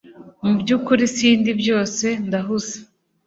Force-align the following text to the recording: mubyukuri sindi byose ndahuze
mubyukuri 0.43 1.03
sindi 1.15 1.51
byose 1.61 2.05
ndahuze 2.27 2.77